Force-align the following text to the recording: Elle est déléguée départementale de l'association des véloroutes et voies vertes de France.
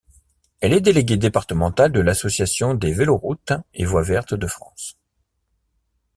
Elle 0.61 0.73
est 0.73 0.81
déléguée 0.81 1.17
départementale 1.17 1.91
de 1.91 1.99
l'association 1.99 2.73
des 2.73 2.91
véloroutes 2.91 3.53
et 3.75 3.85
voies 3.85 4.01
vertes 4.01 4.33
de 4.33 4.47
France. 4.47 4.97